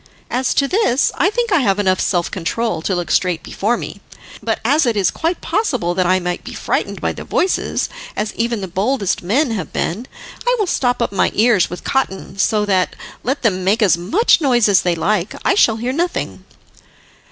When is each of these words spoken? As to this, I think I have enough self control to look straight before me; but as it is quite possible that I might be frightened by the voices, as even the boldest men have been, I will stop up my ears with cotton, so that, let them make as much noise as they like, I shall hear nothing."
As 0.31 0.55
to 0.55 0.67
this, 0.67 1.11
I 1.13 1.29
think 1.29 1.51
I 1.51 1.59
have 1.59 1.77
enough 1.77 1.99
self 1.99 2.31
control 2.31 2.81
to 2.81 2.95
look 2.95 3.11
straight 3.11 3.43
before 3.43 3.77
me; 3.77 4.01
but 4.41 4.59
as 4.65 4.87
it 4.87 4.97
is 4.97 5.11
quite 5.11 5.41
possible 5.41 5.93
that 5.93 6.07
I 6.07 6.19
might 6.19 6.43
be 6.43 6.53
frightened 6.53 6.99
by 6.99 7.11
the 7.13 7.23
voices, 7.23 7.87
as 8.15 8.33
even 8.33 8.61
the 8.61 8.67
boldest 8.67 9.21
men 9.21 9.51
have 9.51 9.71
been, 9.71 10.07
I 10.43 10.55
will 10.57 10.65
stop 10.65 11.03
up 11.03 11.11
my 11.11 11.29
ears 11.35 11.69
with 11.69 11.83
cotton, 11.83 12.39
so 12.39 12.65
that, 12.65 12.95
let 13.21 13.43
them 13.43 13.63
make 13.63 13.83
as 13.83 13.95
much 13.95 14.41
noise 14.41 14.67
as 14.67 14.81
they 14.81 14.95
like, 14.95 15.35
I 15.45 15.53
shall 15.53 15.75
hear 15.75 15.93
nothing." 15.93 16.45